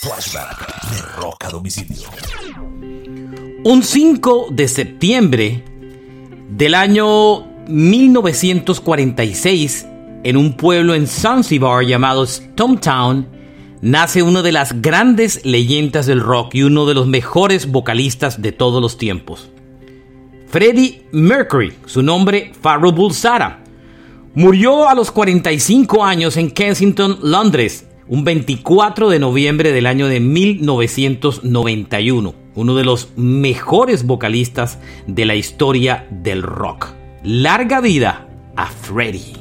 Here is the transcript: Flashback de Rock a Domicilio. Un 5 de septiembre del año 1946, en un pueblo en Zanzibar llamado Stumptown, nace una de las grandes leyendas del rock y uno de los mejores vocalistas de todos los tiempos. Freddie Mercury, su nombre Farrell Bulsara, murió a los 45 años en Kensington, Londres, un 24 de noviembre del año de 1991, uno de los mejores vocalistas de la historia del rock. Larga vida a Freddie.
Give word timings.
Flashback 0.00 0.90
de 0.92 1.02
Rock 1.20 1.44
a 1.44 1.50
Domicilio. 1.50 2.08
Un 3.64 3.82
5 3.82 4.46
de 4.50 4.66
septiembre 4.66 5.62
del 6.48 6.74
año 6.74 7.42
1946, 7.68 9.86
en 10.24 10.38
un 10.38 10.56
pueblo 10.56 10.94
en 10.94 11.06
Zanzibar 11.06 11.84
llamado 11.84 12.26
Stumptown, 12.26 13.28
nace 13.82 14.22
una 14.22 14.40
de 14.40 14.52
las 14.52 14.80
grandes 14.80 15.44
leyendas 15.44 16.06
del 16.06 16.20
rock 16.20 16.54
y 16.54 16.62
uno 16.62 16.86
de 16.86 16.94
los 16.94 17.06
mejores 17.06 17.70
vocalistas 17.70 18.40
de 18.40 18.52
todos 18.52 18.80
los 18.80 18.96
tiempos. 18.96 19.50
Freddie 20.46 21.04
Mercury, 21.12 21.74
su 21.84 22.02
nombre 22.02 22.52
Farrell 22.58 22.94
Bulsara, 22.94 23.62
murió 24.34 24.88
a 24.88 24.94
los 24.94 25.10
45 25.10 26.02
años 26.02 26.38
en 26.38 26.50
Kensington, 26.50 27.18
Londres, 27.20 27.84
un 28.10 28.24
24 28.24 29.08
de 29.08 29.18
noviembre 29.20 29.72
del 29.72 29.86
año 29.86 30.08
de 30.08 30.18
1991, 30.18 32.34
uno 32.56 32.74
de 32.74 32.84
los 32.84 33.10
mejores 33.16 34.04
vocalistas 34.04 34.80
de 35.06 35.24
la 35.24 35.36
historia 35.36 36.08
del 36.10 36.42
rock. 36.42 36.88
Larga 37.22 37.80
vida 37.80 38.26
a 38.56 38.66
Freddie. 38.66 39.39